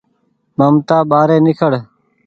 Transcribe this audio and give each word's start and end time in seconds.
ممتآ 0.57 0.97
ٻآري 1.09 1.37
نيکڙ 1.45 1.71